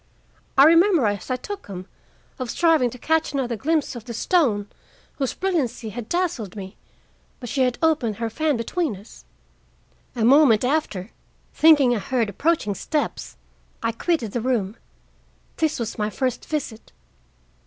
I 0.57 0.63
remember, 0.63 1.05
as 1.05 1.29
I 1.29 1.35
took 1.35 1.67
them, 1.67 1.85
of 2.39 2.49
striving 2.49 2.89
to 2.89 2.97
catch 2.97 3.33
another 3.33 3.55
glimpse 3.55 3.95
of 3.95 4.05
the 4.05 4.15
stone, 4.15 4.67
whose 5.19 5.35
brilliancy 5.35 5.89
had 5.89 6.09
dazzled 6.09 6.55
me, 6.55 6.75
but 7.39 7.49
she 7.49 7.61
had 7.61 7.77
opened 7.83 8.15
her 8.15 8.27
fan 8.27 8.57
between 8.57 8.95
us. 8.95 9.25
A 10.15 10.25
moment 10.25 10.65
after, 10.65 11.11
thinking 11.53 11.95
I 11.95 11.99
heard 11.99 12.29
approaching 12.31 12.73
steps, 12.73 13.37
I 13.83 13.91
quitted 13.91 14.31
the 14.31 14.41
room. 14.41 14.75
This 15.57 15.77
was 15.79 15.99
my 15.99 16.09
first 16.09 16.45
visit." 16.45 16.91